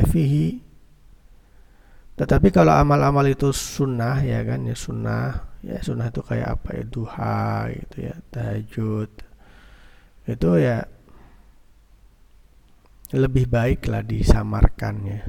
fihi 0.06 0.66
tetapi 2.16 2.48
kalau 2.48 2.72
amal-amal 2.72 3.28
itu 3.28 3.52
sunnah 3.52 4.24
ya 4.24 4.40
kan? 4.40 4.64
Ya 4.64 4.72
sunnah. 4.72 5.60
Ya 5.60 5.76
sunnah 5.84 6.08
itu 6.08 6.24
kayak 6.24 6.48
apa 6.56 6.68
ya? 6.80 6.84
Duha 6.88 7.68
gitu 7.76 7.96
ya 8.08 8.14
tahajud. 8.32 9.10
Itu 10.24 10.48
ya 10.56 10.88
lebih 13.12 13.52
baik 13.52 13.84
lah 13.92 14.00
disamarkannya. 14.00 15.20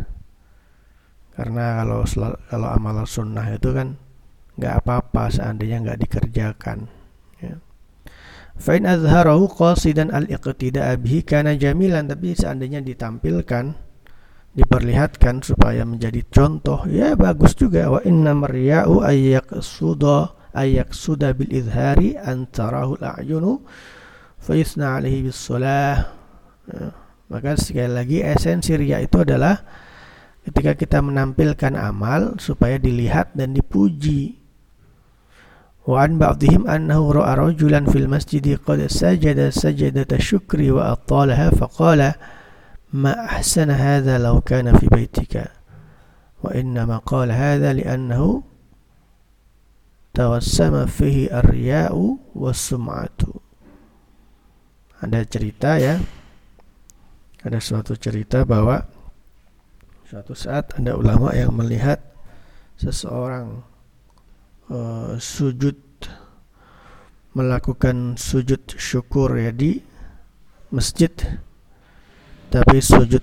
Karena 1.35 1.83
kalau 1.83 2.01
kalau 2.47 2.67
amal 2.71 3.03
sunnah 3.03 3.45
itu 3.51 3.69
kan 3.75 3.99
nggak 4.57 4.75
apa-apa 4.81 5.29
seandainya 5.29 5.83
nggak 5.85 5.99
dikerjakan 6.07 6.89
ya. 7.43 7.61
Fa'in 8.57 8.89
azharahu 8.89 9.47
qasidan 9.47 10.09
al-iqtida'a 10.09 10.97
bihi 10.97 11.21
kana 11.21 11.53
jamilan. 11.53 12.09
Tapi 12.09 12.33
seandainya 12.33 12.81
ditampilkan 12.81 13.77
diperlihatkan 14.57 15.45
supaya 15.45 15.85
menjadi 15.85 16.25
contoh 16.33 16.83
ya 16.89 17.13
bagus 17.13 17.53
juga. 17.53 17.93
Wa 17.93 18.01
inna 18.01 18.33
marya'u 18.33 19.05
ayyak 19.05 19.61
suda 19.61 20.33
ayyak 20.57 20.89
bil 21.37 21.53
izhari 21.53 22.17
antarahu 22.17 22.97
al-a'yunu 22.97 23.61
fa 24.41 24.57
yusna 24.57 24.97
alaihi 24.97 25.29
bis 25.29 25.37
salah. 25.37 26.17
Ya. 26.67 26.91
maka 27.31 27.55
sekali 27.55 27.91
lagi 27.91 28.17
esensi 28.19 28.75
riya 28.75 28.99
itu 29.03 29.23
adalah 29.23 29.63
ketika 30.47 30.75
kita 30.79 30.99
menampilkan 31.03 31.75
amal 31.75 32.39
supaya 32.39 32.79
dilihat 32.79 33.35
dan 33.35 33.51
dipuji 33.51 34.46
وعن 35.87 36.19
بعضهم 36.19 36.67
أنه 36.67 37.11
رأى 37.11 37.33
رجلا 37.35 37.85
في 37.85 37.97
المسجد 37.97 38.59
قد 38.67 38.87
سجد 38.87 39.49
سجدة 39.49 40.07
الشكر 40.11 40.71
وأطالها 40.71 41.49
فقال 41.49 42.13
ما 42.93 43.25
أحسن 43.25 43.71
هذا 43.71 44.17
لو 44.17 44.41
كان 44.41 44.77
في 44.77 44.87
بيتك؟ 44.87 45.51
وإنما 46.43 46.97
قال 46.97 47.31
هذا 47.31 47.73
لأنه 47.73 48.43
توسم 50.13 50.85
فيه 50.85 51.39
الرياء 51.39 52.17
والسمعة. 52.35 53.19
Ada 54.97 55.21
cerita 55.29 55.77
ya. 55.77 56.01
Ada 57.45 57.61
suatu 57.61 57.93
cerita 57.93 58.41
bahwa 58.43 58.81
suatu 60.09 60.33
saat 60.33 60.73
ada 60.73 60.97
ulama 60.97 61.37
yang 61.37 61.53
melihat 61.53 62.01
seseorang 62.81 63.61
uh, 64.71 65.15
sujud 65.19 65.77
melakukan 67.37 68.17
sujud 68.17 68.63
syukur 68.75 69.37
ya 69.37 69.53
di 69.53 69.77
masjid 70.73 71.13
tapi 72.49 72.81
sujud 72.81 73.21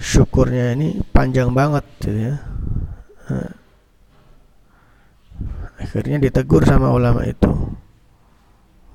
syukurnya 0.00 0.72
ini 0.74 0.98
panjang 1.12 1.52
banget 1.52 1.84
gitu 2.00 2.10
ya. 2.10 2.34
Akhirnya 5.82 6.22
ditegur 6.22 6.62
sama 6.62 6.94
ulama 6.94 7.26
itu. 7.26 7.50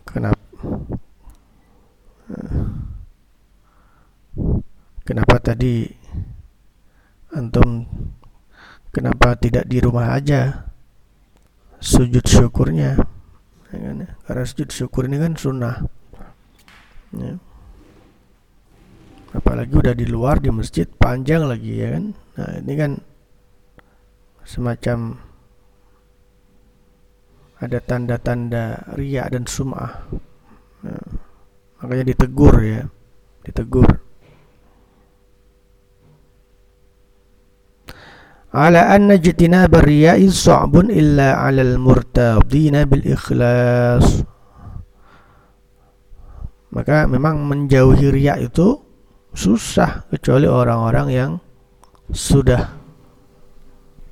Kenapa? 0.07 0.39
Kenapa 5.07 5.35
tadi 5.39 5.87
antum 7.31 7.87
kenapa 8.91 9.35
tidak 9.39 9.67
di 9.67 9.77
rumah 9.79 10.15
aja 10.15 10.66
sujud 11.77 12.25
syukurnya 12.25 12.97
ya 13.69 13.77
kan? 13.77 13.97
karena 14.25 14.43
sujud 14.47 14.69
syukur 14.71 15.05
ini 15.05 15.19
kan 15.19 15.33
sunnah. 15.35 15.83
Ya. 17.15 17.39
Apalagi 19.35 19.73
udah 19.75 19.93
di 19.93 20.07
luar 20.07 20.39
di 20.39 20.49
masjid 20.49 20.87
panjang 20.87 21.45
lagi 21.45 21.83
ya 21.83 21.99
kan? 21.99 22.05
Nah 22.15 22.51
ini 22.63 22.73
kan 22.79 22.91
semacam 24.47 25.19
ada 27.57 27.79
tanda-tanda 27.81 28.95
ria 28.95 29.25
dan 29.27 29.49
sum'ah. 29.49 30.07
Nah, 30.85 31.05
makanya 31.81 32.13
ditegur 32.13 32.55
ya. 32.61 32.85
Ditegur 33.43 34.06
ala 38.51 38.91
anna 38.91 39.19
jitina 39.19 39.67
riya'i 39.67 40.27
sa'bun 40.31 40.91
illa 40.91 41.39
'ala 41.39 41.61
al-murtadina 41.63 42.87
bil 42.87 43.03
ikhlas. 43.03 44.23
Maka 46.71 47.07
memang 47.07 47.47
menjauhi 47.47 48.11
riya 48.11 48.37
itu 48.37 48.77
susah 49.31 50.05
kecuali 50.11 50.45
orang-orang 50.45 51.07
yang 51.09 51.31
sudah 52.11 52.75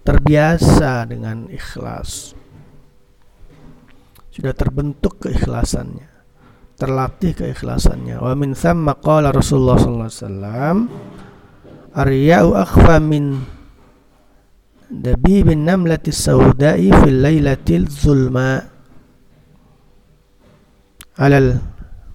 terbiasa 0.01 1.05
dengan 1.05 1.51
ikhlas. 1.51 2.33
Sudah 4.31 4.51
terbentuk 4.51 5.19
keikhlasannya 5.23 6.15
terlatih 6.75 7.31
keikhlasannya. 7.35 8.19
Wa 8.19 8.35
min 8.35 8.51
thamma 8.51 8.99
qala 8.99 9.31
Rasulullah 9.31 9.79
sallallahu 9.79 10.07
alaihi 10.11 10.23
wasallam 10.23 10.77
arya'u 11.95 12.49
akhfa 12.59 12.95
min 12.99 13.23
namlati 14.89 16.13
sauda'i 16.13 16.93
fil 16.93 17.19
lailatil 17.21 17.89
zulma 17.89 18.61
alal 21.17 21.61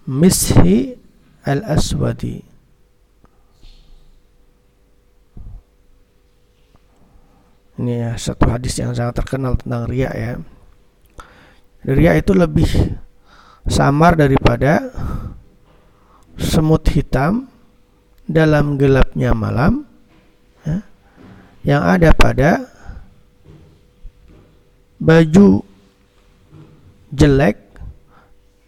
mishi 0.07 0.95
al 1.47 1.65
aswadi 1.67 2.51
Ini 7.81 7.97
ya 7.97 8.13
satu 8.21 8.45
hadis 8.45 8.77
yang 8.77 8.93
sangat 8.93 9.25
terkenal 9.25 9.57
tentang 9.57 9.89
ria 9.89 10.13
ya. 10.13 10.37
Ria 11.89 12.13
itu 12.13 12.37
lebih 12.37 12.69
samar 13.65 14.21
daripada 14.21 14.93
semut 16.37 16.85
hitam 16.93 17.49
dalam 18.29 18.77
gelapnya 18.77 19.33
malam 19.33 19.89
yang 21.67 21.85
ada 21.85 22.13
pada 22.17 22.65
baju 25.01 25.65
jelek 27.13 27.57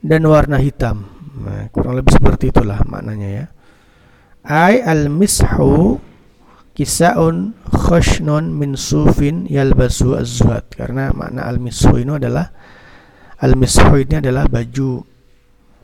dan 0.03 0.23
warna 0.27 0.59
hitam. 0.59 1.07
Nah, 1.33 1.69
kurang 1.73 1.97
lebih 1.97 2.13
seperti 2.17 2.51
itulah 2.53 2.83
maknanya 2.85 3.29
ya. 3.29 3.47
Ai 4.43 4.83
al-mishu 4.83 6.03
kisaun 6.75 7.55
khoshnun 7.69 8.51
min 8.51 8.75
sufin 8.75 9.45
yalbasu 9.47 10.19
azwat 10.19 10.73
karena 10.73 11.13
makna 11.13 11.47
al-mishu 11.47 12.01
ini 12.01 12.17
adalah 12.17 12.49
al-mishu 13.39 14.03
ini 14.03 14.19
adalah 14.19 14.49
baju 14.49 15.05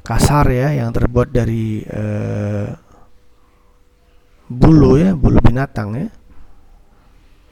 kasar 0.03 0.49
ya 0.49 0.73
yang 0.73 0.91
terbuat 0.91 1.29
dari 1.29 1.85
uh, 1.85 2.73
bulu 4.49 4.97
ya 4.97 5.13
bulu 5.13 5.37
binatang 5.45 5.89
ya 5.93 6.09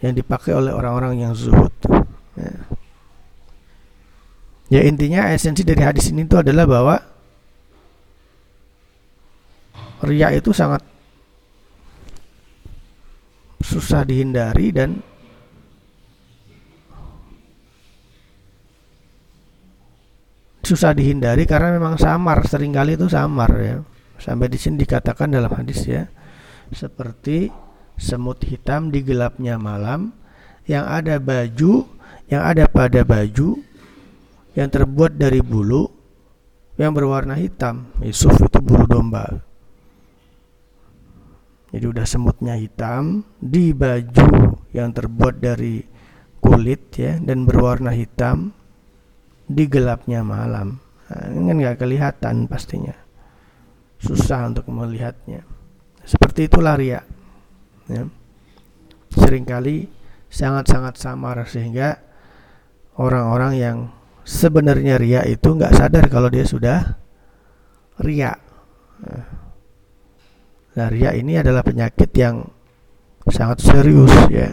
yang 0.05 0.13
dipakai 0.13 0.53
oleh 0.53 0.73
orang-orang 0.73 1.25
yang 1.25 1.33
zuhud. 1.33 1.73
Ya. 2.37 2.53
ya 4.69 4.81
intinya 4.85 5.33
esensi 5.33 5.65
dari 5.65 5.81
hadis 5.81 6.13
ini 6.13 6.29
itu 6.29 6.37
adalah 6.37 6.69
bahwa 6.69 6.97
ria 10.05 10.29
itu 10.37 10.53
sangat 10.53 10.85
susah 13.65 14.05
dihindari 14.05 14.69
dan 14.71 15.01
susah 20.67 20.93
dihindari 20.93 21.47
karena 21.47 21.79
memang 21.79 21.95
samar 21.95 22.43
sering 22.45 22.75
kali 22.75 22.99
itu 22.99 23.07
samar 23.07 23.51
ya. 23.63 23.77
Sampai 24.17 24.51
di 24.51 24.59
sini 24.59 24.83
dikatakan 24.83 25.31
dalam 25.31 25.53
hadis 25.55 25.87
ya. 25.87 26.11
Seperti 26.75 27.47
semut 27.97 28.41
hitam 28.45 28.93
di 28.93 29.01
gelapnya 29.03 29.57
malam 29.57 30.13
yang 30.69 30.85
ada 30.85 31.17
baju 31.21 31.85
yang 32.29 32.43
ada 32.45 32.69
pada 32.69 33.03
baju 33.03 33.61
yang 34.57 34.69
terbuat 34.69 35.17
dari 35.17 35.41
bulu 35.45 35.89
yang 36.77 36.93
berwarna 36.93 37.37
hitam 37.37 37.89
Yusuf 38.05 38.37
itu 38.41 38.61
bulu 38.61 38.85
domba 38.85 39.47
jadi 41.77 41.93
udah 41.93 42.07
semutnya 42.09 42.55
hitam 42.57 43.21
di 43.37 43.77
baju 43.77 44.57
yang 44.73 44.97
terbuat 44.97 45.43
dari 45.43 45.85
kulit 46.41 46.95
ya 46.95 47.19
dan 47.19 47.43
berwarna 47.43 47.91
hitam 47.91 48.55
di 49.47 49.67
gelapnya 49.67 50.23
malam. 50.23 50.79
Nah, 51.07 51.25
ini 51.31 51.43
kan 51.51 51.57
nggak 51.63 51.79
kelihatan 51.79 52.37
pastinya. 52.51 52.95
Susah 54.01 54.51
untuk 54.51 54.67
melihatnya. 54.71 55.43
Seperti 56.07 56.47
itulah 56.51 56.79
ria. 56.79 57.03
Ya. 57.87 58.05
Seringkali 59.15 59.87
sangat-sangat 60.27 60.99
samar 60.99 61.47
sehingga 61.47 62.03
orang-orang 62.99 63.53
yang 63.57 63.79
sebenarnya 64.27 64.99
ria 64.99 65.23
itu 65.23 65.55
nggak 65.55 65.75
sadar 65.77 66.11
kalau 66.11 66.27
dia 66.27 66.43
sudah 66.43 66.99
ria. 68.03 68.35
Nah, 70.77 70.89
ria 70.93 71.17
ini 71.17 71.41
adalah 71.41 71.65
penyakit 71.65 72.11
yang 72.19 72.45
sangat 73.31 73.63
serius 73.65 74.13
ya. 74.29 74.51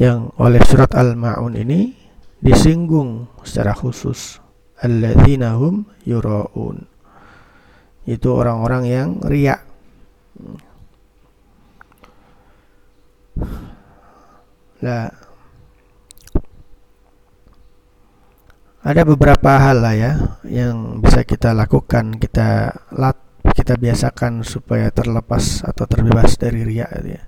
Yang 0.00 0.32
oleh 0.40 0.62
surat 0.64 0.92
Al-Maun 0.96 1.56
ini 1.56 1.92
disinggung 2.40 3.28
secara 3.44 3.76
khusus 3.76 4.40
alladzina 4.80 5.60
hum 5.60 5.84
yuraun. 6.08 6.88
Itu 8.08 8.36
orang-orang 8.36 8.82
yang 8.88 9.08
ria. 9.22 9.60
Nah, 14.80 15.12
ada 18.80 19.02
beberapa 19.04 19.60
hal 19.60 19.84
lah 19.84 19.92
ya 19.92 20.12
yang 20.48 21.04
bisa 21.04 21.20
kita 21.20 21.52
lakukan, 21.52 22.16
kita 22.16 22.72
lat, 22.96 23.20
kita 23.52 23.76
biasakan 23.76 24.40
supaya 24.40 24.88
terlepas 24.88 25.68
atau 25.68 25.84
terbebas 25.84 26.40
dari 26.40 26.64
ria 26.64 26.88
ya. 27.04 27.22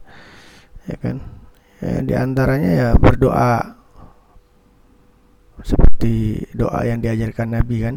Ya 0.89 0.97
kan? 0.97 1.17
Ya, 1.85 2.01
di 2.01 2.15
antaranya 2.17 2.71
ya 2.73 2.89
berdoa 2.97 3.77
seperti 5.61 6.49
doa 6.57 6.89
yang 6.89 7.05
diajarkan 7.05 7.53
Nabi 7.53 7.77
kan. 7.85 7.97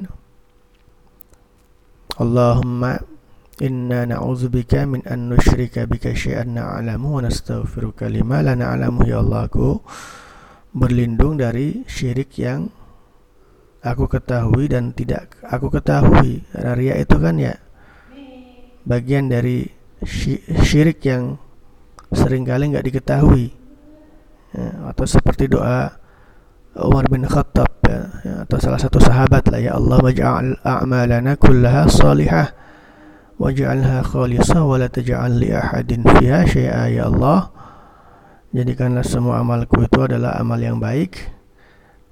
Allahumma 2.19 2.99
inna 3.63 4.03
na'udzubika 4.03 4.83
min 4.83 4.99
an 5.07 5.31
nusyrika 5.31 5.87
bika 5.87 6.11
syai'an 6.11 6.51
na'lamu 6.59 7.19
wa 7.19 7.21
nastaghfiruka 7.23 8.11
lima 8.11 8.43
la 8.43 8.51
na'lamu 8.55 9.07
ya 9.07 9.23
Allah 9.23 9.47
aku 9.47 9.79
berlindung 10.75 11.39
dari 11.39 11.87
syirik 11.87 12.35
yang 12.35 12.67
aku 13.79 14.11
ketahui 14.11 14.67
dan 14.67 14.91
tidak 14.91 15.39
aku 15.45 15.71
ketahui. 15.71 16.43
Ria 16.51 16.99
itu 16.99 17.15
kan 17.15 17.39
ya? 17.39 17.55
Bagian 18.83 19.31
dari 19.31 19.63
syirik 20.65 20.99
yang 21.07 21.39
sering 22.11 22.43
kali 22.43 22.75
nggak 22.75 22.85
diketahui. 22.91 23.55
Ya, 24.55 24.71
atau 24.91 25.03
seperti 25.07 25.51
doa 25.51 25.95
Umar 26.75 27.07
bin 27.07 27.23
Khattab 27.23 27.71
ya, 27.87 28.01
ya, 28.23 28.33
atau 28.43 28.55
salah 28.59 28.79
satu 28.79 28.99
sahabat 29.03 29.47
lah 29.51 29.59
ya 29.63 29.75
Allah 29.75 29.99
waj'al 29.99 30.59
a'malana 30.63 31.35
kullaha 31.39 31.87
salihah 31.87 32.64
waj'alha 33.36 34.06
khalisah 34.06 34.63
wa 34.63 34.80
la 34.80 34.88
taj'al 34.88 35.39
li 35.39 35.52
ahadin 35.52 36.08
fiha 36.08 36.48
syai'a 36.48 36.88
ya 36.91 37.12
Allah 37.12 37.52
jadikanlah 38.56 39.04
semua 39.04 39.43
amalku 39.43 39.84
itu 39.84 40.00
adalah 40.00 40.39
amal 40.39 40.60
yang 40.60 40.80
baik 40.80 41.36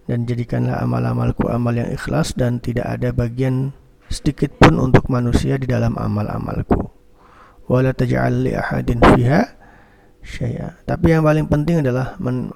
dan 0.04 0.28
jadikanlah 0.28 0.84
amal-amalku 0.84 1.48
amal 1.48 1.72
yang 1.72 1.88
ikhlas 1.88 2.36
dan 2.36 2.60
tidak 2.60 2.84
ada 2.84 3.16
bagian 3.16 3.72
sedikit 4.12 4.52
pun 4.60 4.76
untuk 4.78 5.08
manusia 5.08 5.56
di 5.56 5.64
dalam 5.64 5.96
amal-amalku. 5.96 6.92
Wala 7.72 7.96
taj'al 7.96 8.44
li 8.44 8.52
ahadin 8.52 9.00
fiha 9.00 9.48
syai'a. 10.20 10.84
Tapi 10.84 11.16
yang 11.16 11.24
paling 11.24 11.48
penting 11.48 11.80
adalah 11.80 12.20
men, 12.20 12.52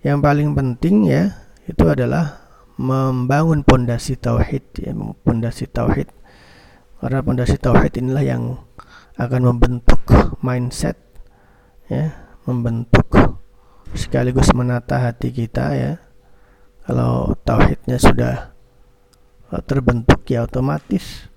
yang 0.00 0.24
paling 0.24 0.56
penting 0.56 1.04
ya 1.04 1.36
itu 1.68 1.84
adalah 1.84 2.40
membangun 2.80 3.62
pondasi 3.62 4.16
tauhid 4.16 4.64
ya, 4.80 4.96
pondasi 5.22 5.68
tauhid. 5.68 6.08
Karena 7.04 7.20
pondasi 7.20 7.60
tauhid 7.60 8.00
inilah 8.00 8.24
yang 8.24 8.56
akan 9.20 9.52
membentuk 9.52 10.00
mindset 10.40 10.96
ya, 11.92 12.16
membentuk 12.48 13.04
sekaligus 13.92 14.48
menata 14.56 14.96
hati 14.96 15.28
kita 15.28 15.76
ya 15.76 15.92
kalau 16.88 17.36
tauhidnya 17.44 18.00
sudah 18.00 18.56
eh, 19.52 19.62
terbentuk 19.68 20.24
ya 20.32 20.48
otomatis 20.48 21.28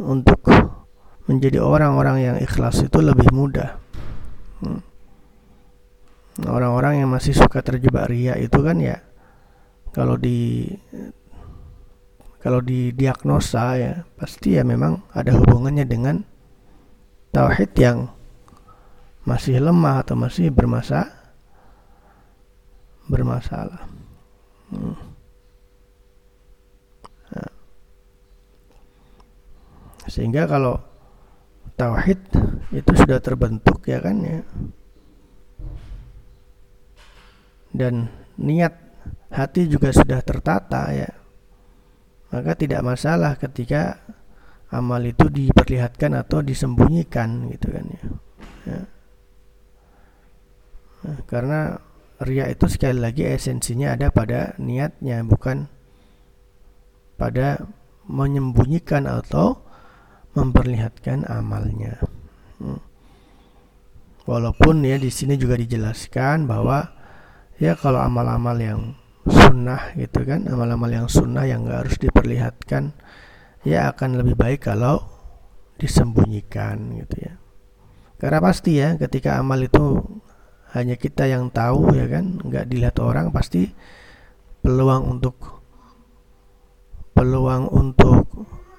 untuk 0.00 0.48
menjadi 1.28 1.60
orang-orang 1.60 2.16
yang 2.24 2.36
ikhlas 2.40 2.80
itu 2.88 3.04
lebih 3.04 3.28
mudah. 3.36 3.76
Hmm. 4.64 4.80
Orang-orang 6.48 7.04
yang 7.04 7.12
masih 7.12 7.36
suka 7.36 7.60
terjebak 7.60 8.08
ria 8.08 8.40
itu 8.40 8.64
kan 8.64 8.80
ya 8.80 8.96
kalau 9.92 10.16
di 10.16 10.72
kalau 12.42 12.58
didiagnosa 12.58 13.78
ya 13.78 13.92
pasti 14.18 14.58
ya 14.58 14.66
memang 14.66 15.06
ada 15.14 15.30
hubungannya 15.38 15.86
dengan 15.86 16.26
tauhid 17.30 17.70
yang 17.78 18.10
masih 19.22 19.62
lemah 19.62 20.02
atau 20.02 20.18
masih 20.18 20.50
bermasalah 20.50 21.22
bermasalah. 23.06 23.82
Hmm. 24.70 24.96
Nah. 27.32 27.52
Sehingga 30.06 30.46
kalau 30.46 30.78
tauhid 31.76 32.20
itu 32.72 32.92
sudah 32.96 33.18
terbentuk 33.20 33.84
ya 33.84 33.98
kan 34.00 34.16
ya. 34.22 34.40
Dan 37.72 38.08
niat 38.36 38.74
hati 39.32 39.68
juga 39.68 39.92
sudah 39.92 40.20
tertata 40.20 40.92
ya. 40.92 41.10
Maka 42.32 42.56
tidak 42.56 42.80
masalah 42.80 43.36
ketika 43.36 44.00
amal 44.72 45.04
itu 45.04 45.28
diperlihatkan 45.28 46.16
atau 46.16 46.40
disembunyikan 46.40 47.52
gitu 47.52 47.68
kan 47.68 47.84
ya. 47.92 48.02
ya. 48.64 48.80
Nah, 51.02 51.18
karena 51.28 51.60
ria 52.24 52.48
itu 52.48 52.64
sekali 52.72 52.96
lagi 52.96 53.28
esensinya 53.28 53.92
ada 53.92 54.08
pada 54.08 54.56
niatnya 54.56 55.20
bukan 55.28 55.68
pada 57.20 57.68
menyembunyikan 58.08 59.04
atau 59.04 59.60
memperlihatkan 60.32 61.28
amalnya. 61.28 62.00
Hmm. 62.56 62.80
Walaupun 64.24 64.86
ya 64.86 64.96
di 64.96 65.10
sini 65.10 65.36
juga 65.36 65.58
dijelaskan 65.58 66.46
bahwa 66.46 66.88
ya 67.58 67.76
kalau 67.76 68.00
amal-amal 68.00 68.56
yang 68.56 68.80
sunnah 69.26 69.94
gitu 69.94 70.26
kan, 70.26 70.46
amal-amal 70.50 70.90
yang 70.90 71.06
sunnah 71.06 71.46
yang 71.46 71.66
gak 71.68 71.86
harus 71.86 71.96
diperlihatkan 71.98 72.94
ya 73.62 73.94
akan 73.94 74.18
lebih 74.18 74.34
baik 74.34 74.66
kalau 74.66 75.02
disembunyikan 75.78 76.98
gitu 76.98 77.30
ya. 77.30 77.34
Karena 78.18 78.38
pasti 78.38 78.78
ya 78.78 78.94
ketika 78.98 79.38
amal 79.38 79.58
itu 79.62 79.98
hanya 80.72 80.96
kita 80.96 81.28
yang 81.28 81.52
tahu 81.52 81.92
ya 81.92 82.08
kan 82.08 82.40
nggak 82.40 82.64
dilihat 82.64 82.96
orang 83.02 83.28
pasti 83.28 83.68
peluang 84.64 85.04
untuk 85.18 85.36
peluang 87.12 87.68
untuk 87.68 88.24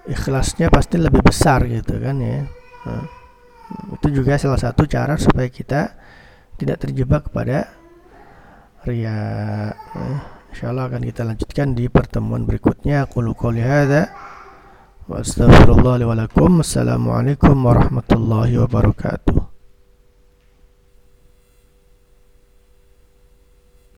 ikhlasnya 0.10 0.74
pasti 0.74 0.98
lebih 0.98 1.22
besar 1.22 1.70
gitu 1.70 2.02
kan 2.02 2.18
ya 2.18 2.50
nah, 2.84 3.06
itu 3.94 4.08
juga 4.10 4.42
salah 4.42 4.58
satu 4.58 4.90
cara 4.90 5.22
supaya 5.22 5.48
kita 5.54 5.94
tidak 6.58 6.82
terjebak 6.82 7.30
kepada 7.30 7.70
ria 8.84 9.16
nah, 9.72 10.20
insyaallah 10.52 10.92
akan 10.92 11.02
kita 11.08 11.22
lanjutkan 11.24 11.72
di 11.72 11.88
pertemuan 11.88 12.44
berikutnya. 12.44 13.08
Aku 13.08 13.24
qouli 13.36 13.64
hadza 13.64 14.12
wa 15.08 15.20
astaghfirullah 15.20 16.04
warahmatullahi 17.64 18.56
wabarakatuh 18.60 19.53